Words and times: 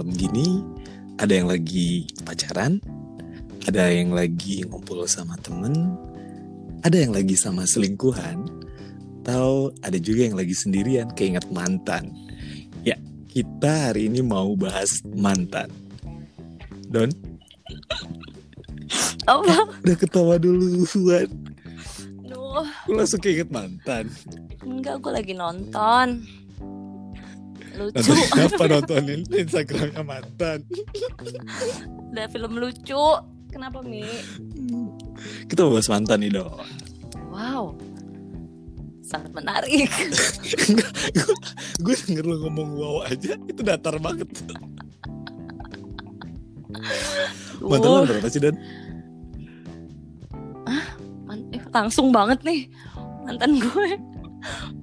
malam-malam 0.00 0.16
gini 0.16 0.64
ada 1.20 1.36
yang 1.36 1.48
lagi 1.52 2.08
pacaran, 2.24 2.80
ada 3.68 3.92
yang 3.92 4.16
lagi 4.16 4.64
ngumpul 4.64 5.04
sama 5.04 5.36
temen, 5.44 5.92
ada 6.80 6.96
yang 6.96 7.12
lagi 7.12 7.36
sama 7.36 7.68
selingkuhan, 7.68 8.48
atau 9.20 9.68
ada 9.84 10.00
juga 10.00 10.24
yang 10.24 10.40
lagi 10.40 10.56
sendirian 10.56 11.12
keinget 11.12 11.44
mantan. 11.52 12.08
Ya, 12.80 12.96
kita 13.28 13.92
hari 13.92 14.08
ini 14.08 14.24
mau 14.24 14.56
bahas 14.56 15.04
mantan. 15.12 15.68
Don, 16.88 17.12
Apa? 19.28 19.68
udah 19.84 19.96
ketawa 20.00 20.40
duluan. 20.40 21.28
Duh, 22.24 22.64
Lu 22.88 22.92
langsung 22.96 23.20
keinget 23.20 23.52
mantan. 23.52 24.08
enggak 24.64 24.96
gue 25.04 25.12
lagi 25.12 25.34
nonton. 25.36 26.24
Lucu. 27.80 27.96
Nonton 27.96 28.44
apa 28.44 28.64
nontonin 28.68 29.20
Instagramnya 29.32 30.04
mantan. 30.04 30.60
Ada 32.12 32.28
film 32.28 32.60
lucu. 32.60 33.04
Kenapa 33.50 33.80
Mi? 33.80 34.04
Kita 35.48 35.64
bahas 35.66 35.88
mantan 35.88 36.20
nih 36.20 36.36
dong. 36.36 36.60
Wow. 37.32 37.74
Sangat 39.02 39.32
menarik. 39.34 39.90
Gue 41.82 41.94
denger 42.06 42.24
lu 42.28 42.36
ngomong 42.46 42.68
wow 42.76 42.96
aja 43.08 43.34
itu 43.48 43.60
datar 43.64 43.98
banget. 43.98 44.28
Mantan 47.58 47.90
Duh, 47.90 48.06
berapa 48.06 48.28
sih 48.30 48.38
Dan? 48.38 48.54
man- 51.26 51.50
eh, 51.50 51.62
langsung 51.74 52.14
banget 52.14 52.38
nih 52.46 52.70
mantan 53.26 53.58
gue. 53.58 53.88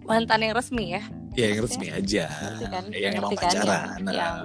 Mantan 0.03 0.43
yang 0.43 0.53
resmi 0.55 0.91
ya. 0.91 1.03
Ya 1.37 1.45
yang 1.47 1.59
resmi 1.63 1.87
aja. 1.87 2.25
Ngerti 2.25 2.65
kan? 2.65 2.83
Yang 2.89 3.13
emang 3.13 3.31
kan? 3.31 3.39
pacaran. 3.39 3.87
Yang, 4.01 4.09
yang 4.09 4.37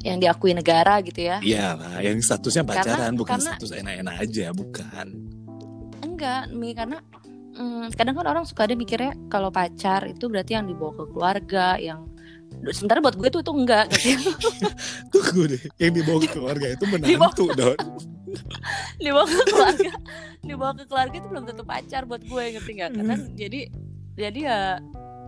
yang 0.00 0.16
diakui 0.18 0.52
negara 0.52 0.98
gitu 1.00 1.20
ya. 1.22 1.38
Iya 1.38 1.76
lah, 1.76 2.00
yang 2.00 2.18
statusnya 2.18 2.64
Karena- 2.64 2.82
pacaran 2.82 3.12
bukan 3.14 3.36
karena- 3.36 3.46
status 3.54 3.70
enak-enak 3.70 4.14
aja, 4.18 4.46
bukan. 4.50 5.06
Enggak, 6.00 6.42
Mi 6.50 6.72
karena 6.72 6.98
mm, 7.52 7.92
kadang 7.94 8.14
kan 8.14 8.26
orang 8.26 8.44
suka 8.44 8.64
ada 8.64 8.74
mikirnya 8.74 9.12
kalau 9.28 9.48
pacar 9.48 10.08
itu 10.08 10.26
berarti 10.26 10.56
yang 10.56 10.64
dibawa 10.64 10.92
ke 10.94 11.04
keluarga, 11.06 11.76
yang 11.76 12.08
sementara 12.72 12.98
buat 12.98 13.14
gue 13.14 13.28
tuh 13.30 13.40
itu 13.40 13.52
enggak 13.52 13.86
gitu. 13.94 14.30
Tunggu 15.12 15.42
deh, 15.46 15.62
yang 15.78 15.92
dibawa 15.92 16.18
ke 16.18 16.28
keluarga 16.30 16.66
itu 16.66 16.84
menantu 16.90 17.44
Don. 17.52 17.76
dibawa 19.02 19.24
ke 19.26 19.36
keluarga 19.44 19.90
dibawa 20.40 20.72
ke 20.72 20.84
keluarga 20.86 21.14
itu 21.18 21.28
belum 21.28 21.44
tentu 21.44 21.62
pacar 21.62 22.02
buat 22.04 22.22
gue 22.22 22.42
ngerti 22.56 22.72
nggak 22.72 22.90
karena 22.94 23.14
Hmm. 23.18 23.34
jadi 23.34 23.60
jadi 24.16 24.40
ya 24.40 24.60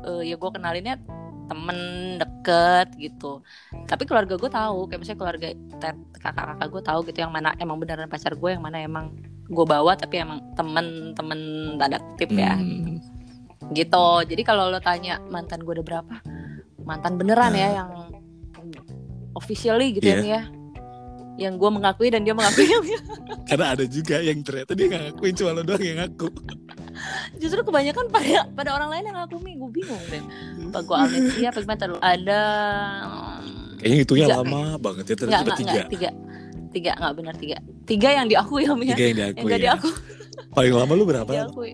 eh, 0.02 0.22
ya 0.28 0.36
gue 0.36 0.50
kenalinnya 0.50 0.94
temen 1.42 1.78
deket 2.16 2.96
gitu 2.96 3.42
tapi 3.84 4.06
keluarga 4.06 4.38
gue 4.38 4.48
tahu 4.48 4.88
kayak 4.88 5.00
misalnya 5.00 5.20
keluarga 5.20 5.46
kakak-kakak 6.16 6.68
gue 6.70 6.82
tahu 6.82 7.00
gitu 7.04 7.18
yang 7.20 7.32
mana 7.34 7.52
emang 7.58 7.76
beneran 7.76 8.08
pacar 8.08 8.32
gue 8.32 8.50
yang 8.50 8.62
mana 8.62 8.80
emang 8.80 9.12
gue 9.50 9.66
bawa 9.66 9.92
tapi 9.92 10.22
emang 10.22 10.40
temen-temen 10.54 11.40
tanda 11.76 11.98
kutip 12.14 12.30
ya 12.32 12.56
Hmm. 12.56 12.96
gitu 13.72 14.06
jadi 14.24 14.42
kalau 14.42 14.68
lo 14.68 14.80
tanya 14.80 15.20
mantan 15.28 15.60
gue 15.62 15.76
udah 15.76 15.86
berapa 15.86 16.14
mantan 16.82 17.20
beneran 17.20 17.52
ya 17.52 17.68
Nah. 17.68 17.72
yang 17.74 17.90
officially 19.34 19.92
gitu 19.92 20.08
Iya. 20.08 20.16
ya 20.16 20.22
Mia. 20.22 20.42
Yang 21.34 21.54
gue 21.54 21.70
mengakui 21.70 22.08
dan 22.08 22.22
dia 22.22 22.32
mengakui 22.32 22.68
Karena 23.48 23.72
ada 23.72 23.84
juga 23.84 24.18
yang 24.18 24.40
ternyata 24.40 24.72
dia 24.72 24.86
gak 24.86 25.00
ngakuin 25.08 25.34
cuma 25.34 25.50
lo 25.50 25.62
doang 25.62 25.80
yang 25.80 25.98
ngaku. 25.98 26.28
justru 27.36 27.60
kebanyakan 27.60 28.06
pada 28.06 28.46
pada 28.50 28.70
orang 28.70 28.88
lain 28.90 29.04
yang 29.06 29.16
ngaku 29.16 29.36
mi 29.38 29.52
gue 29.54 29.70
bingung 29.72 30.02
deh 30.06 30.22
apa 30.68 30.78
gue 30.78 30.96
amnesia 30.98 31.48
apa 31.48 31.58
gimana 31.58 31.78
Taruh, 31.78 32.00
ada 32.00 32.42
Kayaknya 33.76 33.96
hitungnya 33.98 34.26
lama 34.30 34.60
banget 34.76 35.04
ya 35.04 35.14
ternyata 35.16 35.32
nggak 35.34 35.42
nggak 35.42 35.58
tiga. 35.58 35.72
nggak 35.72 35.88
tiga 35.90 36.10
tiga 36.70 36.90
nggak 36.94 37.14
benar 37.14 37.34
tiga 37.34 37.56
tiga 37.82 38.08
yang 38.12 38.26
diakui 38.26 38.62
ya 38.62 38.72
Tiga 38.74 38.78
yang 38.78 39.00
yang 39.02 39.16
diakui. 39.16 39.42
nggak 39.42 39.58
ya. 39.58 39.64
diakui 39.72 39.92
Paling 40.50 40.72
lama 40.74 40.92
lu 40.92 41.04
berapa? 41.04 41.30
diakui 41.30 41.72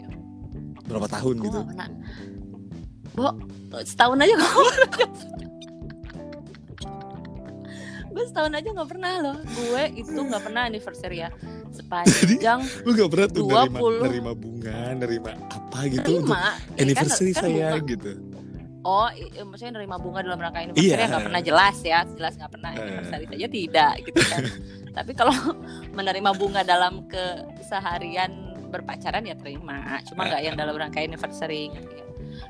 Berapa 0.84 1.06
tahun 1.06 1.34
gue 1.36 1.44
gitu? 1.44 1.58
nggak 1.58 1.68
pernah 1.68 1.88
Bo, 3.10 3.30
setahun 3.82 4.14
aja 4.16 4.32
gak 4.32 4.52
pernah 4.52 4.88
gue 8.18 8.26
setahun 8.26 8.50
aja 8.52 8.68
nggak 8.68 8.90
pernah 8.90 9.12
loh 9.20 9.36
gue 9.38 9.82
itu 9.94 10.18
nggak 10.18 10.42
pernah 10.42 10.62
anniversary 10.64 11.18
ya 11.20 11.30
sepanjang 11.70 12.60
Lu 12.82 12.90
gak 12.92 13.06
pernah 13.08 13.28
tuh 13.28 13.44
nerima, 13.44 13.78
20. 13.78 14.02
nerima 14.02 14.32
bunga, 14.34 14.78
nerima 14.92 15.30
apa 15.46 15.78
gitu 15.86 16.10
untuk 16.18 16.26
terima 16.26 16.34
ya 16.34 16.50
kan- 16.50 16.80
anniversary 16.80 17.30
kan 17.30 17.40
saya 17.40 17.52
bunga. 17.70 17.86
gitu. 17.86 18.10
Oh, 18.80 19.08
i- 19.12 19.28
i- 19.28 19.44
maksudnya 19.44 19.72
nerima 19.76 19.96
bunga 19.96 20.20
dalam 20.20 20.38
rangka 20.38 20.58
anniversary 20.60 20.90
Iya. 20.90 21.06
nggak 21.06 21.22
pernah 21.22 21.42
jelas 21.44 21.76
ya, 21.82 21.98
jelas 22.08 22.34
nggak 22.34 22.50
pernah 22.50 22.70
Eh. 22.70 22.80
anniversary 22.80 23.24
saja 23.28 23.46
tidak 23.48 23.92
gitu 24.02 24.20
kan. 24.24 24.42
Tapi 24.96 25.12
kalau 25.12 25.34
menerima 25.94 26.30
bunga 26.32 26.62
dalam 26.64 27.04
keseharian 27.06 28.30
berpacaran 28.66 29.22
ya 29.22 29.34
terima, 29.34 29.78
cuma 30.02 30.24
nggak 30.24 30.40
yang 30.42 30.56
dalam 30.56 30.74
rangka 30.74 30.98
anniversary. 30.98 31.68
Ya. 31.68 31.80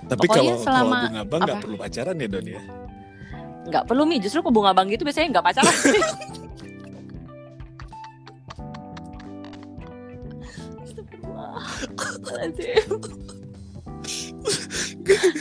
Tapi 0.07 0.25
Pokoknya 0.25 0.53
kalau 0.53 0.63
selama- 0.63 0.87
kalau 0.87 1.03
bunga 1.05 1.23
bang 1.25 1.41
gak 1.41 1.51
apa? 1.51 1.61
perlu 1.61 1.77
pacaran 1.77 2.15
ya 2.17 2.29
Don 2.29 2.47
ya? 2.47 2.61
Nggak 3.69 3.85
perlu 3.85 4.03
mi, 4.03 4.17
justru 4.17 4.41
ke 4.41 4.49
bunga 4.49 4.73
bang 4.73 4.89
gitu 4.89 5.05
biasanya 5.05 5.29
nggak 5.31 5.45
pacaran. 5.45 5.75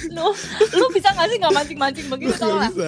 Lu, 0.09 0.27
lu 0.73 0.85
bisa 0.89 1.09
gak 1.11 1.27
sih 1.27 1.37
nggak 1.37 1.53
mancing-mancing 1.53 2.07
begitu 2.07 2.33
Gak 2.33 2.41
tau 2.41 2.55
gak? 2.57 2.71
bisa. 2.71 2.87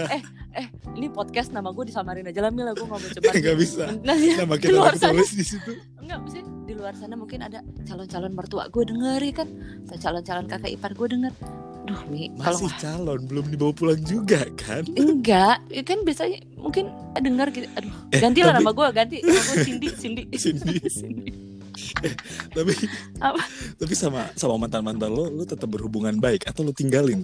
Eh, 0.50 0.66
ini 0.96 1.08
podcast 1.08 1.50
nama 1.52 1.70
gue 1.70 1.86
disamarin 1.86 2.26
aja 2.26 2.42
lah 2.42 2.50
Mila 2.50 2.72
gue 2.74 2.82
gak 2.82 2.90
mau 2.92 3.10
coba 3.12 3.32
Gak 3.38 3.58
bisa. 3.58 3.84
Nanti 4.02 4.28
Nama 4.34 4.54
di 4.56 4.60
kita 4.60 4.74
luar 4.74 4.94
lagi 4.94 5.00
sana 5.00 5.14
tulis 5.14 5.32
di 5.32 5.46
situ. 5.46 5.72
enggak 6.00 6.20
mesti 6.26 6.40
di 6.66 6.74
luar 6.74 6.94
sana 6.96 7.14
mungkin 7.14 7.40
ada 7.42 7.60
calon-calon 7.84 8.34
mertua 8.34 8.64
gue 8.68 8.84
denger 8.84 9.20
ya 9.22 9.34
kan 9.36 9.48
atau 9.86 9.98
calon-calon 10.00 10.46
kakak 10.48 10.72
ipar 10.72 10.92
gue 10.94 11.08
denger 11.10 11.34
duh 11.90 12.02
mi 12.06 12.30
kalau 12.36 12.60
Masih 12.60 12.74
calon, 12.78 13.20
belum 13.26 13.46
dibawa 13.48 13.74
pulang 13.74 14.02
juga 14.02 14.46
kan? 14.56 14.86
enggak 14.88 15.58
ya 15.68 15.82
kan 15.82 15.98
biasanya 16.02 16.38
mungkin 16.54 16.86
denger 17.16 17.48
gitu 17.52 17.68
aduh 17.74 17.94
Eh, 18.10 18.20
ganti 18.20 18.40
lah 18.40 18.52
tapi- 18.52 18.60
nama 18.60 18.72
gue 18.72 18.88
ganti 18.92 19.18
nama 19.20 19.42
gue 19.44 19.58
Cindy 19.68 19.88
Cindy 19.92 20.24
Cindy. 20.32 20.78
Cindy 20.92 21.32
Tapi 22.50 22.74
Apa? 23.18 23.40
tapi 23.76 23.94
sama 23.94 24.30
sama 24.34 24.56
mantan 24.58 24.84
mantan 24.84 25.10
lo, 25.10 25.28
lo 25.28 25.44
tetap 25.44 25.66
berhubungan 25.66 26.14
baik 26.16 26.46
atau 26.46 26.62
lo 26.62 26.72
tinggalin? 26.72 27.24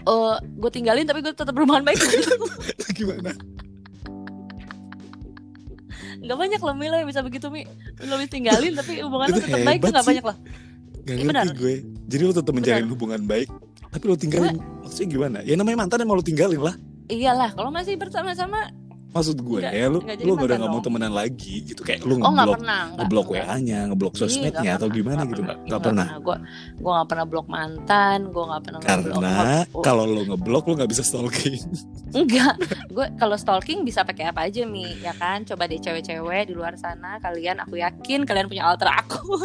Eh, 0.00 0.36
gue 0.38 0.70
tinggalin 0.70 1.02
tapi 1.02 1.20
gue 1.20 1.32
tetap 1.32 1.50
berhubungan 1.50 1.82
baik 1.82 1.98
Gimana? 2.92 3.34
nggak 6.22 6.38
banyak 6.38 6.60
loh 6.60 6.74
Mila 6.76 6.96
yang 6.96 7.08
bisa 7.08 7.18
begitu 7.20 7.50
mi 7.50 7.66
lo 8.00 8.14
tinggalin 8.24 8.72
tapi 8.72 9.02
hubungan 9.02 9.26
lo 9.28 9.36
tetap 9.36 9.58
baik 9.60 9.80
tuh 9.80 9.90
sih. 9.92 10.06
banyak 10.06 10.24
loh 10.24 10.36
Gak 11.02 11.18
Iya, 11.18 11.24
ngerti 11.24 11.26
benar. 11.26 11.46
gue. 11.58 11.76
Jadi 12.12 12.28
lo 12.28 12.32
tetap 12.36 12.52
menjalin 12.52 12.84
hubungan 12.92 13.24
baik, 13.24 13.48
tapi 13.88 14.04
lo 14.04 14.20
tinggalin. 14.20 14.60
Maksudnya 14.84 15.08
gimana? 15.08 15.38
Ya 15.48 15.56
namanya 15.56 15.88
mantan 15.88 16.04
emang 16.04 16.20
lo 16.20 16.24
tinggalin 16.24 16.60
lah. 16.60 16.76
iyalah 17.08 17.52
kalau 17.52 17.68
masih 17.72 17.96
bersama-sama 17.96 18.72
Maksud 19.12 19.36
gue 19.38 19.60
Nggak- 19.60 19.74
ya 19.74 19.86
nggak 19.92 20.04
jadi 20.14 20.24
lo 20.24 20.32
udah 20.34 20.56
nggak 20.56 20.72
mau 20.72 20.80
temenan 20.80 21.12
lagi 21.12 21.54
gitu 21.62 21.80
kayak 21.80 22.00
lo 22.00 22.16
oh 22.16 22.32
ngeblok 22.32 22.56
pernah 22.56 22.80
nggak 22.82 22.96
ngeblok 22.98 23.26
nggak. 23.26 23.44
WA-nya, 23.44 23.78
ngeblok 23.86 24.12
Ih, 24.12 24.18
sosmednya 24.18 24.70
atau 24.72 24.88
pernah, 24.88 24.96
gimana 24.96 25.16
nggak 25.18 25.28
gitu 25.28 25.36
pernah. 25.38 25.52
nggak 25.52 25.68
nggak 25.68 25.82
pernah. 25.82 26.06
Gue 26.18 26.36
gue 26.74 26.92
nggak 26.92 27.08
pernah 27.08 27.26
blok 27.26 27.46
mantan, 27.46 28.18
gue 28.26 28.42
nggak 28.42 28.62
pernah 28.62 28.80
Karena 28.80 29.34
oh, 29.68 29.82
kalau 29.82 30.04
lo 30.06 30.22
ngeblok 30.24 30.64
lo 30.64 30.72
nggak 30.74 30.90
bisa 30.90 31.02
stalking. 31.02 31.60
enggak, 32.12 32.54
gue 32.88 33.06
kalau 33.14 33.36
stalking 33.36 33.82
bisa 33.82 34.00
pakai 34.02 34.24
apa 34.26 34.44
aja 34.44 34.64
mi, 34.64 34.84
ya 34.98 35.12
kan? 35.12 35.44
Coba 35.44 35.64
deh 35.64 35.76
cewek-cewek 35.76 36.48
di 36.48 36.54
luar 36.54 36.74
sana, 36.74 37.16
kalian 37.18 37.60
aku 37.60 37.76
yakin 37.78 38.24
kalian 38.24 38.46
punya 38.46 38.64
alter 38.66 38.88
aku. 38.88 39.20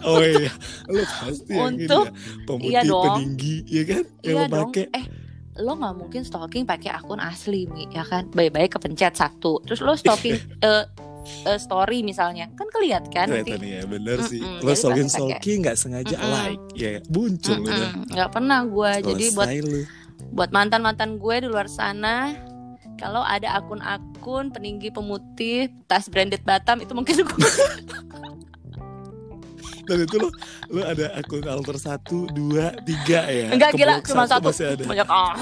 Oh 0.00 0.18
iya, 0.18 0.48
lo 0.88 1.02
pasti 1.04 1.52
yang 1.52 1.74
ini 1.74 1.84
Untuk- 1.84 2.08
ya, 2.08 2.12
pemutih 2.44 2.70
iya 2.70 2.80
dong. 2.82 3.04
peninggi, 3.12 3.54
ya 3.66 3.82
kan? 3.84 4.04
Yang 4.20 4.24
iya 4.24 4.44
dong. 4.46 4.52
pakai. 4.64 4.84
Eh, 4.90 5.04
lo 5.58 5.74
nggak 5.74 5.94
mungkin 5.98 6.22
stalking 6.22 6.62
pakai 6.62 6.94
akun 6.94 7.18
asli 7.18 7.66
mi, 7.70 7.90
ya 7.90 8.06
kan? 8.06 8.30
Baik-baik 8.30 8.78
kepencet 8.78 9.18
satu, 9.18 9.58
terus 9.66 9.82
lo 9.82 9.98
stalking 9.98 10.38
eh, 10.66 10.84
eh, 11.46 11.58
story 11.58 12.06
misalnya, 12.06 12.46
kan 12.54 12.70
kelihat 12.70 13.10
kan. 13.10 13.26
Kelihatan 13.26 13.58
ya, 13.66 13.82
bener 13.84 14.18
sih. 14.30 14.38
Mm-mm, 14.38 14.62
Lo 14.62 14.70
jadi 14.70 14.78
stalking 14.78 15.08
stalking 15.10 15.58
nggak 15.66 15.76
sengaja 15.76 16.16
Mm-mm. 16.16 16.30
like, 16.30 16.64
ya 16.78 16.90
muncul 17.10 17.58
lo 17.58 17.66
dah. 17.66 17.90
Mm-mm, 17.92 18.14
nggak 18.14 18.30
pernah 18.30 18.60
gue, 18.62 18.92
jadi 19.10 19.24
buat 19.34 19.48
lo. 19.50 19.80
buat 20.30 20.50
mantan 20.54 20.80
mantan 20.86 21.18
gue 21.18 21.36
di 21.42 21.48
luar 21.50 21.66
sana 21.66 22.30
kalau 23.00 23.24
ada 23.24 23.56
akun-akun 23.56 24.52
peninggi 24.52 24.92
pemutih 24.92 25.72
tas 25.88 26.06
branded 26.12 26.44
Batam 26.44 26.84
itu 26.84 26.92
mungkin 26.92 27.24
gue 27.24 27.32
Dan 29.90 30.06
itu 30.06 30.16
lo, 30.16 30.30
lo 30.70 30.86
ada 30.86 31.10
akun 31.18 31.42
alter 31.42 31.74
satu, 31.74 32.30
dua, 32.30 32.70
tiga 32.86 33.26
ya. 33.26 33.50
enggak 33.50 33.74
gila 33.74 33.98
cuma 34.00 34.22
satu 34.24 34.48
masih 34.48 34.66
ada. 34.70 34.84
banyak 34.86 35.08
amat 35.08 35.36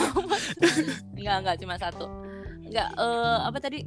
enggak 1.19 1.37
enggak 1.39 1.57
cuma 1.61 1.75
satu 1.77 2.07
enggak 2.65 2.89
eh 2.91 3.39
apa 3.45 3.59
tadi 3.61 3.81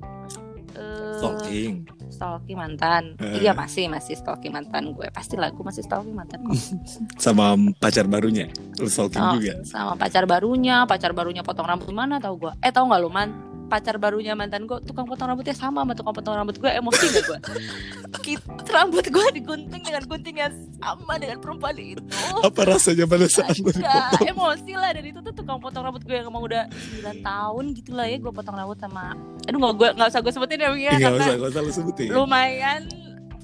Eh, 0.72 1.20
Stalking. 1.20 1.84
stalking 2.08 2.56
mantan. 2.56 3.20
Eh. 3.20 3.44
Iya 3.44 3.52
masih 3.52 3.92
masih 3.92 4.16
stalking 4.16 4.56
mantan 4.56 4.96
gue. 4.96 5.04
Pastilah 5.12 5.52
gue 5.52 5.60
masih 5.60 5.84
stalking 5.84 6.16
mantan. 6.16 6.40
Sama 7.20 7.60
pacar 7.76 8.08
barunya. 8.08 8.48
Lu 8.80 8.88
stalking 8.88 9.20
Oh, 9.20 9.36
juga. 9.36 9.60
sama 9.68 10.00
pacar 10.00 10.24
barunya, 10.24 10.88
pacar 10.88 11.12
barunya 11.12 11.44
potong 11.44 11.68
rambut 11.68 11.92
mana 11.92 12.24
tahu 12.24 12.48
gue. 12.48 12.52
Eh 12.64 12.72
tahu 12.72 12.88
nggak 12.88 13.02
lu 13.04 13.12
man? 13.12 13.30
Pacar 13.72 13.96
barunya 13.96 14.36
mantan 14.36 14.68
gue 14.68 14.84
tukang 14.84 15.08
potong 15.08 15.32
rambutnya 15.32 15.56
sama 15.56 15.82
sama 15.82 15.96
tukang 15.96 16.12
potong 16.12 16.36
rambut 16.36 16.54
gue 16.54 16.68
emosi 16.70 17.06
gak 17.10 17.24
gue? 17.24 17.40
Kit, 18.22 18.44
rambut 18.68 19.02
gue 19.02 19.26
digunting 19.34 19.80
dengan 19.82 20.04
gunting 20.04 20.36
yang 20.36 20.52
sama 20.76 21.16
dengan 21.16 21.40
perempuan 21.40 21.74
itu. 21.74 22.04
Apa 22.38 22.68
rasanya 22.68 23.08
pada 23.08 23.26
saat 23.26 23.56
lu 23.56 23.72
Ada 23.72 23.80
dipotong? 23.80 24.28
emosi 24.28 24.72
lah 24.74 24.92
dan 24.92 25.04
itu 25.06 25.20
tuh 25.22 25.34
tukang 25.34 25.58
potong 25.58 25.82
rambut 25.82 26.04
gue 26.04 26.14
yang 26.14 26.28
emang 26.28 26.44
udah 26.44 26.68
9 27.02 27.24
tahun 27.24 27.64
gitu 27.74 27.92
lah 27.92 28.06
ya 28.06 28.18
gue 28.18 28.32
potong 28.32 28.54
rambut 28.54 28.76
sama 28.76 29.16
aduh 29.42 29.58
nggak 29.58 29.74
gue 29.74 29.90
nggak 29.96 30.10
usah 30.10 30.20
gue 30.20 30.34
sebutin 30.34 30.60
ya 30.60 30.70
Nggak 30.70 30.92
karena 31.00 31.16
usah, 31.18 31.34
nggak 31.34 31.50
usah 31.50 31.62
lu 31.62 31.72
sebutin. 31.72 32.08
lumayan 32.12 32.82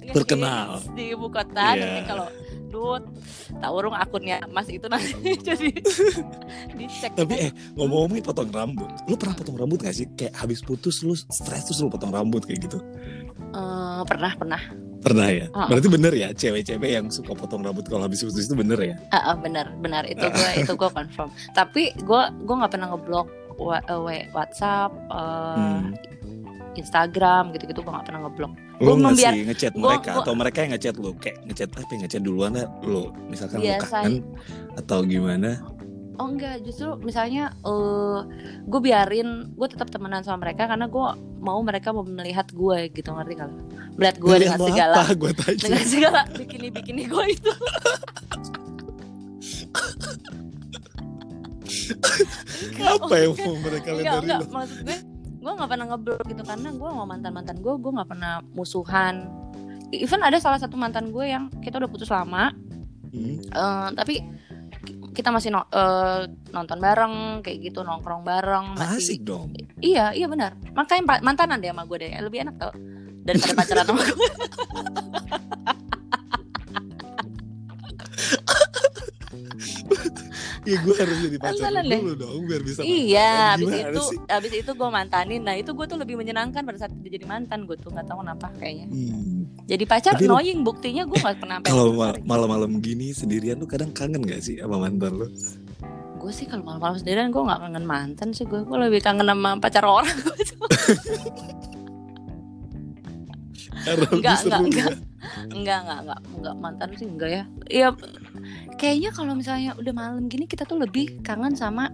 Terkenal. 0.08 0.80
di 0.92 1.04
ibu 1.10 1.28
kota 1.28 1.66
Iya. 1.70 1.80
nanti 1.80 2.02
kalau 2.06 2.28
duh 2.68 3.00
tak 3.58 3.72
urung 3.72 3.94
akunnya 3.94 4.44
mas 4.48 4.68
itu 4.68 4.86
nanti 4.86 5.12
jadi 5.48 5.70
dicek 6.74 7.12
Tapi 7.16 7.34
eh 7.40 7.52
ngomong-ngomongin 7.74 8.24
potong 8.24 8.50
rambut, 8.50 8.90
lu 9.06 9.16
pernah 9.16 9.36
potong 9.36 9.58
rambut 9.58 9.80
gak 9.80 9.94
sih? 9.94 10.06
Kayak 10.14 10.36
habis 10.38 10.60
putus 10.60 11.02
lu 11.02 11.16
stres 11.16 11.66
terus 11.66 11.80
lu 11.80 11.90
potong 11.90 12.12
rambut 12.12 12.44
kayak 12.44 12.68
gitu? 12.68 12.80
Eh, 13.54 14.02
pernah 14.06 14.34
pernah 14.36 14.62
Pernah 14.98 15.30
ya? 15.30 15.46
Ah. 15.54 15.70
Berarti 15.70 15.88
bener 15.88 16.12
ya 16.12 16.30
cewek-cewek 16.34 16.90
yang 16.90 17.08
suka 17.08 17.32
potong 17.32 17.62
rambut 17.62 17.86
kalau 17.86 18.04
habis 18.04 18.20
putus 18.20 18.46
itu 18.46 18.58
bener 18.58 18.76
ya? 18.82 18.96
Ah, 19.10 19.32
ah, 19.32 19.36
benar 19.38 19.72
benar 19.78 20.04
itu 20.04 20.26
gue 20.26 20.50
itu 20.58 20.74
gue 20.74 20.90
confirm 20.90 21.30
tapi 21.54 21.94
gue 21.96 22.22
gue 22.44 22.56
nggak 22.58 22.72
pernah 22.74 22.92
ngeblok 22.92 23.28
wa- 23.58 23.84
eh, 23.84 24.26
WhatsApp 24.32 24.92
eh, 25.08 25.56
Hmm. 25.58 25.94
Instagram 26.78 27.52
gitu-gitu 27.52 27.80
gue 27.80 27.90
nggak 27.90 28.06
pernah 28.06 28.22
ngeblok 28.24 28.54
Lu 28.78 28.94
Gua 28.94 29.10
membiar- 29.10 29.34
ngechat 29.34 29.74
gua- 29.74 29.98
mereka 29.98 30.10
gua- 30.12 30.22
atau 30.22 30.34
mereka 30.34 30.58
yang 30.62 30.72
ngechat 30.72 30.96
lu? 30.96 31.12
Kayak 31.16 31.38
ngechat 31.44 31.70
apa 31.72 31.90
yang 31.90 32.02
ngechat 32.04 32.22
duluan 32.22 32.52
lah 32.54 32.66
lu? 32.82 33.04
Misalkan 33.26 33.58
lu 33.58 33.66
Biasa. 33.66 33.90
kangen 33.90 34.16
atau 34.76 34.98
gimana? 35.02 35.52
Oh 36.16 36.28
enggak, 36.28 36.62
justru 36.62 36.98
misalnya 37.00 37.44
eh 37.60 38.20
gue 38.64 38.80
biarin 38.80 39.30
gue 39.52 39.68
tetap 39.68 39.86
temenan 39.88 40.22
sama 40.22 40.42
mereka 40.44 40.66
karena 40.66 40.86
gue 40.86 41.08
mau 41.40 41.58
mereka 41.60 41.90
mau 41.90 42.02
melihat 42.02 42.50
gue 42.52 42.90
gitu 42.92 43.10
ngerti 43.12 43.34
kalau 43.36 43.54
melihat 43.94 44.18
gue 44.18 44.36
dengan 44.40 44.60
segala 44.60 44.96
Apa? 45.00 45.14
Gua 45.16 45.32
tanya. 45.32 45.58
dengan 45.60 45.86
segala 45.88 46.20
bikini 46.32 46.68
bikini 46.70 47.04
gue 47.06 47.26
itu. 47.32 47.52
Apa 52.78 53.16
yang 53.16 53.34
mau 53.36 53.56
mereka 53.60 53.90
lihat 53.92 54.06
dari 54.12 54.24
enggak, 54.24 54.40
lu? 54.40 54.50
maksud 54.52 54.78
gue 54.82 54.98
gue 55.48 55.56
nggak 55.56 55.72
pernah 55.72 55.88
ngeblok 55.88 56.28
gitu 56.28 56.44
karena 56.44 56.76
gue 56.76 56.90
sama 56.92 57.06
mantan 57.08 57.32
mantan 57.32 57.58
gue 57.64 57.74
gue 57.80 57.92
nggak 57.96 58.10
pernah 58.12 58.44
musuhan. 58.52 59.32
Even 59.96 60.20
ada 60.20 60.36
salah 60.44 60.60
satu 60.60 60.76
mantan 60.76 61.16
gue 61.16 61.24
yang 61.24 61.48
kita 61.64 61.80
udah 61.80 61.88
putus 61.88 62.12
lama, 62.12 62.52
Hmm. 63.16 63.40
eh, 63.40 63.88
tapi 63.96 64.20
kita 65.16 65.32
masih 65.32 65.56
no- 65.56 65.72
eh, 65.72 66.28
nonton 66.52 66.76
bareng 66.78 67.40
kayak 67.40 67.72
gitu 67.72 67.88
nongkrong 67.88 68.28
bareng 68.28 68.76
masih 68.76 69.00
Asik 69.16 69.20
dong. 69.24 69.56
Iya, 69.80 70.12
iya 70.12 70.28
benar. 70.28 70.60
Makanya 70.76 71.24
mantanan 71.24 71.64
deh 71.64 71.72
sama 71.72 71.88
gue 71.88 71.98
deh. 72.04 72.12
Lebih 72.20 72.44
enak 72.44 72.56
tau 72.60 72.76
daripada 73.24 73.56
pacaran 73.56 73.86
sama 73.88 74.04
gue. 74.04 74.32
Ya 80.68 80.78
gue 80.78 80.94
harus 80.94 81.18
jadi 81.24 81.38
pacar 81.40 81.56
Mantanan 81.64 81.80
lu 81.80 81.88
deh. 81.88 82.00
dulu 82.04 82.14
dong 82.18 82.42
biar 82.44 82.60
bisa 82.60 82.82
iya, 82.84 83.56
abis 83.56 83.72
itu 83.72 84.02
sih? 84.12 84.20
abis 84.28 84.52
itu 84.54 84.72
gue 84.76 84.90
mantanin. 84.90 85.40
Nah 85.40 85.56
itu 85.56 85.72
gue 85.72 85.86
tuh 85.88 85.96
lebih 85.96 86.16
menyenangkan 86.16 86.60
pada 86.60 86.76
saat 86.78 86.92
dia 86.94 87.16
jadi 87.16 87.24
mantan 87.24 87.64
gue 87.64 87.74
tuh 87.74 87.88
nggak 87.88 88.04
tahu 88.04 88.20
kenapa 88.20 88.52
kayaknya. 88.56 88.88
Hmm. 88.88 89.48
Jadi 89.64 89.84
pacar 89.84 90.14
Tapi 90.14 90.28
lu- 90.28 90.36
annoying 90.36 90.60
buktinya 90.62 91.04
gue 91.04 91.16
nggak 91.16 91.40
pernah 91.40 91.58
Kalau 91.64 91.92
mal- 91.92 92.20
malam-malam 92.22 92.80
gini 92.80 93.12
sendirian 93.12 93.56
lu 93.56 93.66
kadang 93.66 93.90
kangen 93.90 94.20
gak 94.22 94.40
sih 94.40 94.60
sama 94.60 94.76
mantan 94.78 95.16
lu? 95.16 95.28
Gue 96.18 96.32
sih 96.32 96.44
kalau 96.44 96.68
malam-malam 96.68 97.00
sendirian 97.00 97.32
gue 97.32 97.40
nggak 97.40 97.60
kangen 97.64 97.86
mantan 97.86 98.28
sih 98.36 98.44
gue. 98.44 98.60
Gue 98.60 98.78
lebih 98.78 99.00
kangen 99.00 99.24
sama 99.24 99.56
pacar 99.56 99.88
orang. 99.88 100.12
Enggak, 103.88 104.44
enggak, 104.44 104.44
ya. 104.44 104.60
enggak. 104.60 104.94
enggak, 105.48 105.80
enggak, 105.80 106.00
enggak, 106.04 106.20
enggak 106.36 106.56
mantan 106.60 106.90
sih 106.98 107.08
enggak 107.08 107.30
ya. 107.32 107.44
Iya, 107.70 107.88
kayaknya 108.78 109.10
kalau 109.12 109.34
misalnya 109.34 109.74
udah 109.76 109.94
malam 109.94 110.26
gini 110.26 110.46
kita 110.46 110.64
tuh 110.64 110.78
lebih 110.78 111.20
kangen 111.22 111.54
sama 111.54 111.90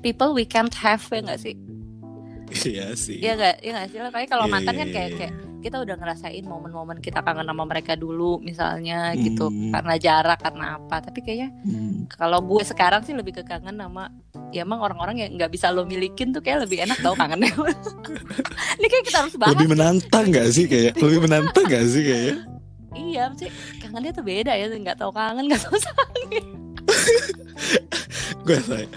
people 0.00 0.32
we 0.32 0.42
can't 0.42 0.72
have 0.72 1.02
ya 1.10 1.20
enggak 1.20 1.40
sih? 1.40 1.54
Iya 2.50 2.98
sih. 2.98 3.18
Iya 3.22 3.32
enggak, 3.38 3.56
iya 3.62 3.70
enggak 3.74 3.86
sih? 3.90 3.98
Kayak 4.10 4.28
kalau 4.28 4.46
Iya, 4.46 4.52
mantan 4.52 4.74
iya, 4.74 4.80
kan 4.80 4.88
kayak 4.90 5.10
iya. 5.10 5.18
kayak 5.18 5.34
kita 5.60 5.76
udah 5.76 5.92
ngerasain 5.92 6.44
momen-momen 6.48 6.98
kita 6.98 7.20
kangen 7.20 7.44
sama 7.44 7.68
mereka 7.68 7.92
dulu 7.92 8.40
misalnya 8.40 9.12
gitu 9.12 9.52
Hmm. 9.52 9.76
karena 9.76 9.94
jarak 10.00 10.38
karena 10.40 10.80
apa. 10.80 10.96
Tapi 11.04 11.20
kayaknya 11.20 11.48
Hmm. 11.62 12.08
kalau 12.08 12.40
gue 12.40 12.64
sekarang 12.64 13.04
sih 13.04 13.12
lebih 13.12 13.36
ke 13.36 13.42
kangen 13.44 13.76
sama 13.76 14.08
ya 14.50 14.64
emang 14.64 14.80
orang-orang 14.80 15.20
yang 15.20 15.30
nggak 15.36 15.52
bisa 15.52 15.68
lo 15.70 15.84
milikin 15.84 16.32
tuh 16.32 16.40
kayak 16.40 16.64
lebih 16.64 16.80
enak 16.82 16.98
tau 17.04 17.12
kangennya. 17.14 17.52
Ini 18.80 18.86
kayak 18.88 19.04
kita 19.04 19.18
harus 19.20 19.34
bahas 19.36 19.52
Lebih 19.52 19.68
menantang 19.70 20.24
gak 20.32 20.48
sih 20.50 20.64
kayak? 20.64 20.96
Lebih 20.96 21.20
menantang 21.28 21.64
gak 21.68 21.84
sih 21.86 22.02
kayaknya? 22.02 22.34
Iya, 22.90 23.30
sih 23.38 23.50
kangennya 23.78 24.10
tuh 24.10 24.24
beda 24.26 24.52
ya, 24.52 24.66
nggak 24.66 24.98
tahu 24.98 25.10
kangen, 25.14 25.46
nggak 25.46 25.62
tahu 25.62 25.78
sakit. 25.78 26.44
Gue 28.42 28.56
tanya 28.66 28.88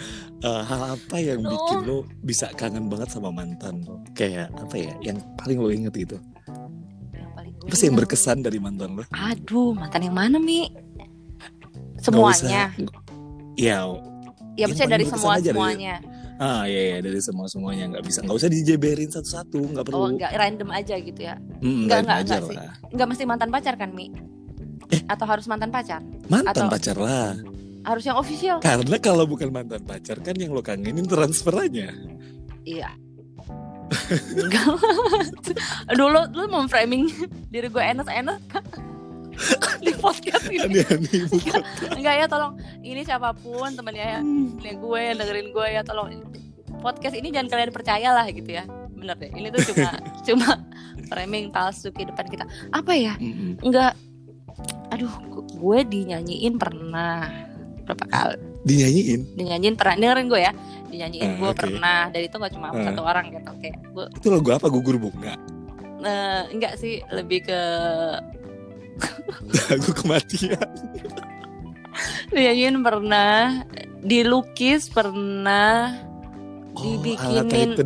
eh, 0.44 0.62
hal 0.68 0.82
apa 1.00 1.16
yang 1.22 1.40
Aduh. 1.40 1.52
bikin 1.56 1.78
lo 1.88 1.98
bisa 2.20 2.52
kangen 2.54 2.92
banget 2.92 3.10
sama 3.14 3.30
mantan 3.32 3.86
lo? 3.88 4.02
Kayak 4.12 4.52
apa 4.58 4.76
ya? 4.76 4.92
Yang 5.00 5.24
paling 5.40 5.58
lo 5.62 5.70
inget 5.72 5.94
gitu? 5.96 6.18
Yang 7.16 7.32
paling 7.32 7.54
gue 7.56 7.68
Apa 7.70 7.76
sih 7.78 7.86
yang 7.88 7.98
berkesan 7.98 8.38
dari 8.44 8.60
mantan 8.60 9.00
lo? 9.00 9.04
Aduh, 9.14 9.72
mantan 9.72 10.04
yang 10.04 10.16
mana 10.16 10.38
mi? 10.42 10.68
Semuanya. 12.02 12.76
Ya, 13.56 13.88
Ya, 14.54 14.70
maksudnya 14.70 15.00
dari 15.00 15.06
semua 15.10 15.38
aja 15.38 15.50
dari- 15.50 15.58
semuanya. 15.58 15.96
Ah 16.42 16.64
iya 16.66 16.82
iya 16.94 16.98
dari 17.00 17.20
semua 17.22 17.46
semuanya 17.46 17.94
nggak 17.94 18.04
bisa 18.06 18.20
nggak 18.26 18.38
usah 18.38 18.50
dijeberin 18.50 19.10
satu-satu 19.10 19.60
nggak 19.74 19.84
perlu. 19.86 19.98
Oh, 19.98 20.10
enggak 20.10 20.32
random 20.34 20.70
aja 20.74 20.96
gitu 20.98 21.22
ya? 21.22 21.36
Hmm, 21.62 21.86
enggak, 21.86 22.00
aja 22.06 22.18
enggak 22.22 22.42
sih. 22.50 22.58
lah. 22.58 22.74
Enggak 22.90 23.08
mesti 23.14 23.24
mantan 23.28 23.50
pacar 23.54 23.76
kan 23.78 23.90
mi? 23.94 24.08
Eh. 24.90 25.02
Atau 25.08 25.26
harus 25.30 25.46
mantan 25.46 25.70
pacar? 25.70 26.02
Mantan 26.30 26.66
Atau- 26.68 26.72
pacar 26.72 26.98
lah. 26.98 27.34
Harus 27.84 28.04
yang 28.08 28.16
official? 28.16 28.58
Karena 28.64 28.96
kalau 28.96 29.28
bukan 29.28 29.52
mantan 29.52 29.84
pacar 29.84 30.16
kan 30.24 30.36
yang 30.40 30.56
lo 30.56 30.64
kangenin 30.64 31.04
transferannya. 31.04 31.92
Iya. 32.64 32.90
Enggak. 34.34 34.68
Dulu 36.00 36.22
lu 36.32 36.44
mau 36.48 36.64
framing 36.66 37.12
diri 37.52 37.68
gue 37.68 37.84
enak-enak 37.84 38.40
di 39.80 39.92
podcast 39.94 40.46
ini. 40.48 40.82
Kota. 41.28 41.60
Enggak 41.92 42.14
ya, 42.16 42.26
tolong 42.26 42.54
ini 42.80 43.02
siapa 43.02 43.34
pun 43.34 43.70
temennya 43.72 44.06
ya, 44.08 44.20
temennya 44.20 44.76
gue 44.76 45.00
yang 45.02 45.18
dengerin 45.18 45.48
gue 45.50 45.68
ya, 45.70 45.82
tolong 45.82 46.10
podcast 46.80 47.16
ini 47.16 47.30
jangan 47.30 47.48
kalian 47.50 47.72
percaya 47.72 48.10
lah 48.12 48.26
gitu 48.28 48.50
ya. 48.50 48.64
Bener 48.94 49.16
deh, 49.16 49.32
ini 49.32 49.48
tuh 49.50 49.64
cuma 49.70 49.90
cuma 50.28 50.48
framing 51.08 51.50
palsu 51.50 51.90
kehidupan 51.90 52.26
kita. 52.28 52.44
Apa 52.70 52.94
ya? 52.94 53.14
Enggak. 53.60 53.96
Aduh, 54.90 55.12
gu- 55.26 55.50
gue 55.52 55.80
dinyanyiin 55.84 56.56
pernah 56.56 57.28
berapa 57.84 58.06
kali? 58.06 58.38
Dinyanyiin. 58.64 59.22
Dinyanyiin 59.36 59.76
pernah 59.76 59.96
dengerin 59.98 60.28
gue 60.28 60.40
ya. 60.40 60.54
Dinyanyiin 60.88 61.26
Ah, 61.26 61.36
gue 61.36 61.50
oke. 61.50 61.60
pernah. 61.60 62.00
Dan 62.08 62.22
itu 62.22 62.36
gak 62.38 62.54
cuma 62.54 62.70
Ah. 62.70 62.84
satu 62.86 63.02
orang 63.02 63.26
gitu. 63.28 63.52
Kayak 63.60 63.76
gue 63.90 64.06
Itu 64.14 64.28
lagu 64.30 64.50
apa 64.52 64.68
gugur 64.70 64.96
bunga? 64.96 65.34
eh, 66.00 66.42
enggak 66.52 66.76
sih 66.78 67.00
lebih 67.10 67.44
ke 67.44 67.60
Lagu 69.70 69.92
kematian. 69.94 70.70
dinyanyiin 72.28 72.82
pernah, 72.82 73.62
dilukis 74.00 74.90
pernah, 74.90 75.94
Oh, 76.74 76.82
Dibikinin- 76.82 77.78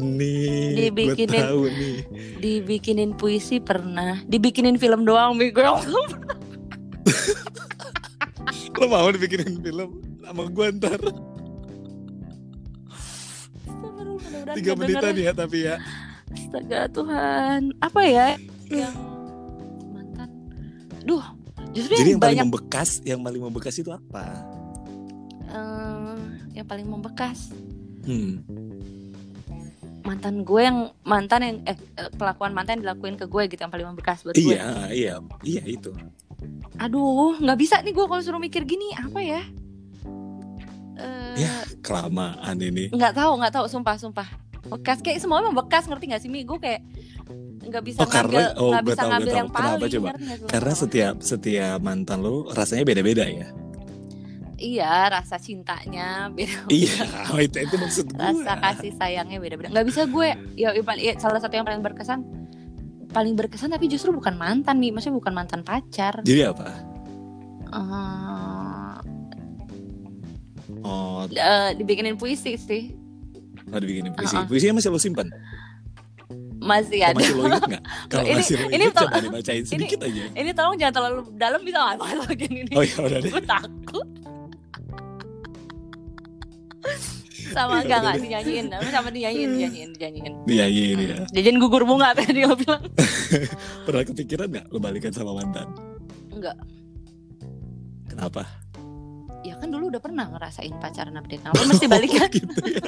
dibikinin- 0.73 1.43
tahu 1.43 1.67
nih. 1.67 1.97
dibikinin 2.39 3.11
puisi 3.13 3.59
pernah, 3.59 4.23
dibikinin 4.23 4.79
film 4.79 5.03
doang 5.03 5.35
gue 5.35 5.51
Lo 8.73 8.87
mau 8.87 9.11
dibikinin 9.11 9.59
film 9.59 9.89
sama 10.21 10.47
gue 10.47 10.67
ntar 10.71 11.01
tiga 14.55 14.71
menitan 14.73 15.15
ya 15.17 15.31
tapi 15.31 15.67
ya. 15.67 15.75
Astaga 16.29 16.87
Tuhan, 16.87 17.75
apa 17.79 18.01
ya 18.01 18.25
yang? 18.71 18.95
Duh, 21.07 21.23
justru 21.71 21.95
Jadi 21.95 22.03
yang 22.03 22.09
yang 22.09 22.19
paling 22.19 22.35
banyak 22.35 22.45
membekas, 22.45 22.89
yang 23.01 23.19
paling 23.21 23.39
membekas 23.41 23.75
itu 23.75 23.89
apa? 23.89 24.23
eh, 25.47 26.19
yang 26.53 26.67
paling 26.67 26.83
membekas 26.85 27.55
Hmm. 28.03 28.43
mantan 30.01 30.39
gue 30.41 30.61
yang 30.61 30.77
mantan 31.01 31.39
yang 31.41 31.55
eh 31.63 31.75
eh, 31.75 32.09
kelakuan 32.13 32.51
mantan 32.51 32.79
yang 32.79 32.83
dilakuin 32.85 33.15
ke 33.15 33.25
gue 33.25 33.43
gitu 33.45 33.59
yang 33.59 33.67
paling 33.69 33.83
membekas 33.85 34.23
buat 34.23 34.31
gue. 34.33 34.43
Iya, 34.49 34.87
iya, 34.89 35.13
iya 35.41 35.63
itu. 35.65 35.91
Aduh, 36.77 37.35
nggak 37.37 37.57
bisa 37.57 37.79
nih 37.79 37.91
gue 37.91 38.05
kalau 38.05 38.19
suruh 38.19 38.37
mikir 38.37 38.63
gini 38.63 38.91
apa 38.93 39.19
ya? 39.19 39.41
Eh, 40.95 41.35
Ya, 41.37 41.53
kelamaan 41.79 42.55
ini. 42.57 42.87
nggak 42.89 43.13
tahu 43.13 43.31
nggak 43.37 43.53
tahu 43.53 43.65
sumpah 43.67 43.95
sumpah 43.95 44.27
bekas 44.67 44.99
kayak 44.99 45.19
semua 45.19 45.39
memang 45.39 45.55
bekas 45.57 45.85
ngerti 45.85 46.05
nggak 46.05 46.21
sih 46.21 46.27
mi 46.27 46.41
gue 46.41 46.55
kayak 46.57 46.81
nggak 47.67 47.83
bisa 47.83 47.99
Oh, 47.99 48.07
karena- 48.07 48.49
ngambil 48.49 48.63
oh, 48.63 48.71
bisa 48.81 48.95
tahu, 48.95 49.09
ngambil 49.09 49.27
tahu. 49.27 49.37
yang 49.37 49.49
Kenapa 49.49 49.67
paling 49.77 49.91
coba? 49.91 50.07
lo 50.07 50.47
Karena 50.47 50.73
setiap 50.73 51.15
setiap 51.19 51.77
mantan 51.79 52.17
lu 52.19 52.35
rasanya 52.49 52.83
beda-beda 52.83 53.23
ya. 53.23 53.47
iya 54.57 55.05
rasa 55.07 55.37
cintanya 55.37 56.31
beda 56.31 56.65
iya, 56.67 57.05
itu 57.45 57.57
itu 57.59 57.75
maksud 57.75 58.05
gue. 58.09 58.17
rasa 58.17 58.57
kasih 58.57 58.89
sayangnya 58.91 59.37
beda-beda 59.37 59.69
nggak 59.69 59.85
bisa 59.85 60.01
gue 60.03 60.27
ya, 60.55 60.73
ya, 60.73 60.81
ya, 60.95 61.13
salah 61.15 61.37
satu 61.37 61.53
yang 61.53 61.61
paling 61.61 61.79
berkesan 61.79 62.25
paling 63.07 63.33
berkesan 63.33 63.69
tapi 63.69 63.85
justru 63.85 64.09
bukan 64.09 64.33
mantan 64.33 64.77
nih 64.77 64.89
maksudnya 64.89 65.13
bukan 65.15 65.33
mantan 65.35 65.61
pacar 65.61 66.19
Jadi 66.21 66.41
apa? 66.43 66.67
Eh, 67.67 68.95
Oh, 70.81 71.27
eh, 71.27 71.69
dibikinin 71.73 72.15
puisi 72.15 72.55
sih 72.55 72.95
mau 73.65 73.77
dibikinin 73.77 74.11
puisi. 74.11 74.31
Uh-uh. 74.33 74.47
Puisinya 74.47 74.79
masih 74.79 74.87
lo 74.87 74.97
simpan? 74.97 75.27
Masih 76.67 76.99
Oh, 76.99 77.07
ada 77.07 77.15
masih 77.15 77.33
lo 77.33 77.43
inget 77.45 77.63
nggak? 77.65 77.83
Kalau 78.11 78.23
Ini- 78.23 78.35
masih 78.37 78.55
lo 78.55 78.67
ini 78.67 78.85
tol- 78.85 78.99
coba 79.01 79.17
dibacain 79.19 79.63
sedikit 79.63 79.99
aja. 80.01 80.23
ini 80.31 80.49
tolong 80.51 80.75
jangan 80.75 80.93
terlalu 80.93 81.17
dalam 81.33 81.61
bisa 81.61 81.77
nggak 81.79 81.95
kalau 81.97 82.27
gini 82.33 82.59
nih 82.63 82.75
Oh 82.75 82.83
iya, 82.83 82.97
udah 82.99 83.19
deh. 83.19 83.31
gue 83.31 83.43
takut 83.43 84.07
sama 87.47 87.73
Iya, 87.73 87.81
enggak 87.81 87.97
enggak 87.97 88.13
deh. 88.13 88.21
dinyanyiin 88.21 88.65
sama 88.87 89.09
dinyanyiin 89.09 89.49
dinyanyiin 89.49 89.89
dinyanyiin 89.93 90.33
Iya, 90.45 90.65
iya, 90.67 90.83
iya. 90.93 91.17
jajan 91.31 91.57
gugur 91.57 91.83
bunga 91.83 92.11
tadi 92.11 92.43
lo 92.43 92.53
bilang 92.53 92.83
Pernah 93.87 94.03
kepikiran 94.03 94.47
nggak 94.47 94.65
lo 94.67 94.77
balikan 94.77 95.11
sama 95.11 95.31
mantan? 95.33 95.67
enggak 96.29 96.57
Kenapa? 98.07 98.43
ya 99.39 99.55
kan 99.55 99.69
dulu 99.69 99.87
udah 99.87 100.01
pernah 100.01 100.27
ngerasain 100.27 100.75
pacaran 100.75 101.15
dia 101.23 101.39
kenapa 101.39 101.61
mesti 101.63 101.85
balikan 101.87 102.27
gitu 102.29 102.51
ya. 102.67 102.83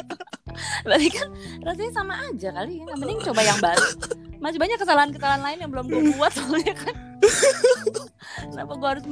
Balikan 0.88 1.28
rasanya 1.64 1.92
sama 1.92 2.14
aja 2.28 2.50
kali 2.54 2.84
ya. 2.84 2.96
Mending 2.96 3.20
coba 3.24 3.42
yang 3.44 3.60
baru. 3.60 3.88
Masih 4.40 4.60
banyak 4.60 4.78
kesalahan-kesalahan 4.80 5.44
lain 5.44 5.58
yang 5.60 5.72
belum 5.72 5.86
gue 5.92 6.02
buat 6.16 6.32
soalnya 6.32 6.76
kan. 6.76 6.96
Kenapa 8.40 8.74
gue 8.80 8.90
harus 8.90 9.04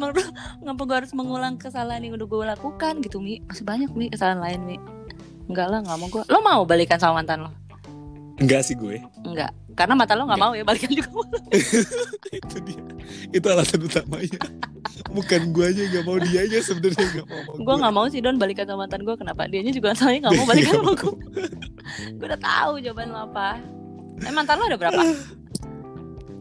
kenapa 0.64 0.82
gue 0.88 0.96
harus 1.04 1.12
mengulang 1.12 1.60
kesalahan 1.60 2.00
yang 2.00 2.16
udah 2.16 2.28
gue 2.28 2.40
lakukan 2.56 2.94
gitu 3.04 3.20
mi? 3.20 3.44
Masih 3.44 3.68
banyak 3.68 3.92
mi 3.92 4.08
kesalahan 4.08 4.40
lain 4.40 4.62
mi. 4.64 4.78
Enggak 5.48 5.68
lah 5.72 5.80
nggak 5.84 5.98
mau 6.00 6.08
gue 6.12 6.24
lo 6.28 6.40
mau 6.44 6.62
balikan 6.64 7.00
sama 7.00 7.20
mantan 7.20 7.48
lo? 7.48 7.52
Enggak 8.38 8.64
sih 8.70 8.78
gue. 8.78 9.04
Enggak 9.38 9.52
karena 9.78 9.94
mantan 9.94 10.18
lo 10.18 10.26
nggak 10.26 10.42
mau 10.42 10.54
ya 10.58 10.66
balikan 10.66 10.90
juga 10.90 11.10
itu 12.42 12.58
dia. 12.66 12.82
Itu 13.30 13.46
alasan 13.46 13.86
utamanya. 13.86 14.42
Bukan 15.14 15.54
gue 15.54 15.66
aja 15.70 15.82
nggak 15.86 16.04
mau 16.04 16.18
dia 16.18 16.50
aja 16.50 16.58
sebenarnya 16.60 17.06
nggak 17.14 17.28
mau. 17.30 17.42
gue 17.62 17.76
nggak 17.78 17.94
mau 17.94 18.06
sih 18.10 18.18
don 18.18 18.42
balikan 18.42 18.66
sama 18.66 18.90
mantan 18.90 19.06
gue 19.06 19.14
kenapa 19.14 19.46
dianya 19.46 19.70
juga 19.70 19.94
soalnya 19.94 20.26
nggak 20.26 20.34
mau 20.34 20.46
balikan 20.46 20.74
sama 20.82 20.92
gue 20.92 21.14
gue 22.18 22.26
udah 22.26 22.42
tahu 22.42 22.72
jawaban 22.82 23.14
lo 23.14 23.20
apa 23.30 23.62
eh 24.20 24.34
mantan 24.34 24.58
lo 24.58 24.66
ada 24.66 24.78
berapa 24.78 25.02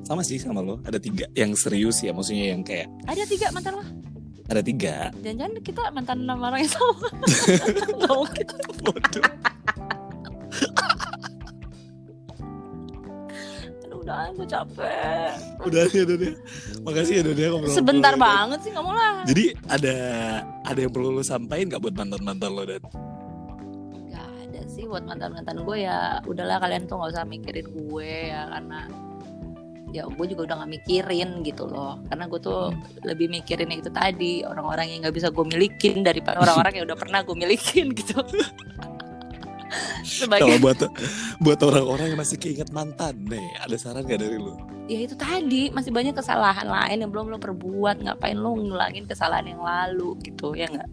Sama 0.01 0.23
sih 0.23 0.39
sama 0.39 0.63
lo. 0.63 0.79
Ada 0.87 0.97
tiga 0.97 1.27
yang 1.35 1.53
serius 1.53 1.99
ya, 2.01 2.15
maksudnya 2.15 2.55
yang 2.55 2.63
kayak 2.63 2.87
ada 3.05 3.27
tiga 3.27 3.53
mantan 3.53 3.77
lo 3.77 3.85
ada 4.47 4.63
tiga. 4.63 5.11
jangan-jangan 5.19 5.53
kita 5.61 5.83
mantan 5.91 6.23
nama 6.23 6.49
orang 6.49 6.63
yang 6.63 6.73
sama 6.73 7.09
nggak 8.01 8.15
mungkin 8.15 8.47
Bodoh. 8.81 9.25
Udah 14.07 14.31
gue 14.39 14.47
capek. 14.47 15.31
Udah 15.67 15.85
ya, 15.91 16.03
ya. 16.07 16.33
Makasih 16.87 17.15
ya, 17.19 17.23
udah 17.27 17.43
ya 17.43 17.49
ngobrol. 17.51 17.75
sebentar 17.75 18.15
banget 18.15 18.59
sih 18.63 18.71
kamu 18.71 18.91
lah. 18.95 19.27
Jadi 19.27 19.45
ada 19.67 19.97
ada 20.63 20.79
yang 20.79 20.93
perlu 20.95 21.11
lo 21.11 21.27
sampaikan 21.27 21.75
nggak 21.75 21.83
buat 21.83 21.95
mantan 21.99 22.23
mantan 22.23 22.51
lo 22.55 22.63
dan 22.63 22.83
nggak 24.07 24.29
ada 24.47 24.61
sih 24.71 24.87
buat 24.87 25.03
mantan 25.03 25.35
mantan 25.35 25.67
gue 25.67 25.77
ya 25.83 26.23
udahlah 26.23 26.63
kalian 26.63 26.87
tuh 26.87 27.03
nggak 27.03 27.19
usah 27.19 27.27
mikirin 27.27 27.67
gue 27.67 28.11
ya 28.31 28.47
karena 28.47 28.81
ya 29.91 30.03
gue 30.07 30.27
juga 30.31 30.43
udah 30.47 30.57
nggak 30.63 30.73
mikirin 30.79 31.31
gitu 31.43 31.65
loh. 31.67 31.99
Karena 32.07 32.25
gue 32.31 32.39
tuh 32.39 32.71
lebih 33.03 33.27
mikirin 33.27 33.75
yang 33.75 33.81
itu 33.83 33.91
tadi 33.91 34.47
orang-orang 34.47 34.87
yang 34.87 34.99
nggak 35.03 35.17
bisa 35.19 35.35
gue 35.35 35.43
milikin 35.43 36.07
daripada 36.07 36.39
orang-orang 36.47 36.79
yang 36.79 36.85
udah 36.87 36.99
pernah 36.99 37.27
gue 37.27 37.35
milikin 37.35 37.91
gitu 37.91 38.23
kalau 39.67 40.07
sebagai 40.07 40.57
buat 40.63 40.79
buat 41.43 41.61
orang-orang 41.63 42.15
yang 42.15 42.21
masih 42.21 42.39
keinget 42.39 42.71
mantan 42.71 43.17
nih 43.27 43.47
ada 43.63 43.77
saran 43.77 44.07
gak 44.07 44.23
dari 44.23 44.39
lo? 44.39 44.57
ya 44.87 44.99
itu 45.03 45.15
tadi 45.19 45.71
masih 45.75 45.91
banyak 45.91 46.15
kesalahan 46.15 46.67
lain 46.67 47.03
yang 47.03 47.11
belum 47.11 47.35
lo 47.35 47.39
perbuat 47.43 48.07
ngapain 48.07 48.39
lo 48.39 48.55
ngulangin 48.55 49.05
kesalahan 49.05 49.51
yang 49.51 49.63
lalu 49.63 50.15
gitu 50.23 50.55
ya 50.55 50.71
nggak 50.71 50.89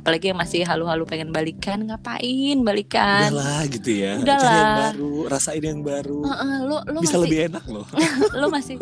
apalagi 0.00 0.32
yang 0.32 0.40
masih 0.40 0.64
halu-halu 0.64 1.04
pengen 1.04 1.28
balikan 1.28 1.84
ngapain 1.84 2.56
balikan? 2.64 3.28
Udahlah 3.28 3.68
gitu 3.68 3.90
ya. 3.92 4.16
Udahlah. 4.16 4.40
Cari 4.40 4.56
yang 4.56 4.72
baru, 4.80 5.12
rasain 5.28 5.60
yang 5.60 5.80
baru. 5.84 6.18
Heeh, 6.24 6.56
lo 6.64 6.76
lo 6.88 6.98
Bisa 7.04 7.20
masih 7.20 7.24
lebih 7.28 7.38
enak 7.52 7.64
loh. 7.68 7.86
lo 8.40 8.46
masih 8.48 8.74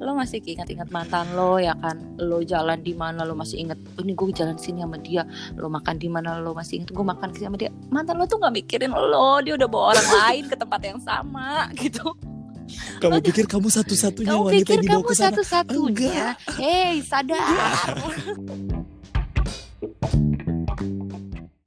lo 0.00 0.10
masih 0.16 0.38
ingat-ingat 0.40 0.88
mantan 0.88 1.28
lo 1.36 1.60
ya 1.60 1.76
kan? 1.76 2.00
Lo 2.16 2.40
jalan 2.40 2.80
di 2.80 2.96
mana 2.96 3.28
lo 3.28 3.36
masih 3.36 3.60
ingat 3.60 3.76
"Oh, 4.00 4.02
ini 4.02 4.16
gue 4.16 4.32
jalan 4.32 4.56
sini 4.56 4.80
sama 4.80 4.96
dia. 4.96 5.28
Lo 5.60 5.68
makan 5.68 6.00
di 6.00 6.08
mana 6.08 6.40
lo 6.40 6.56
masih 6.56 6.80
ingat 6.80 6.90
gue 6.96 7.04
makan 7.04 7.28
sama 7.36 7.60
dia. 7.60 7.68
Mantan 7.92 8.16
lo 8.16 8.24
tuh 8.24 8.40
nggak 8.40 8.54
mikirin 8.56 8.96
lo 8.96 9.44
dia 9.44 9.52
udah 9.60 9.68
bawa 9.68 9.84
orang 9.92 10.08
lain 10.08 10.44
ke 10.48 10.56
tempat 10.56 10.80
yang 10.80 11.00
sama 11.04 11.68
gitu. 11.84 12.08
Kamu 13.04 13.20
pikir 13.20 13.44
kamu 13.44 13.68
satu-satunya 13.68 14.32
kamu 14.32 14.42
wanita 14.48 14.64
pikir 14.64 14.78
dibawa 14.80 15.04
kamu 15.04 15.12
satu-satunya? 15.12 16.24
Hei 16.56 17.04
sadar 17.04 17.92